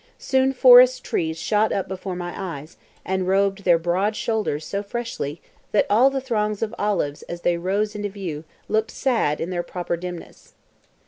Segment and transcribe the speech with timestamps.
[0.17, 5.43] Soon forest trees shot up before my eyes, and robed their broad shoulders so freshly,
[5.73, 9.61] that all the throngs of olives as they rose into view looked sad in their
[9.61, 10.53] proper dimness.